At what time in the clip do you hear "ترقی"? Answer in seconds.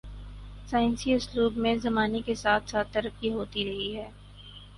2.93-3.33